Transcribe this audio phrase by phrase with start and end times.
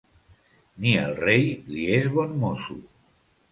[0.85, 1.45] Ni el rei
[1.75, 2.81] li és bon mosso.